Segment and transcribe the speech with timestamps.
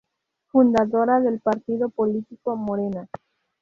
[0.49, 3.07] Fundadora del partido político Morena.